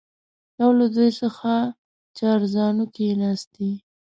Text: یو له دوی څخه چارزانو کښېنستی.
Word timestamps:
یو 0.61 0.69
له 0.79 0.85
دوی 0.95 1.09
څخه 1.21 1.53
چارزانو 2.17 2.83
کښېنستی. 2.95 3.71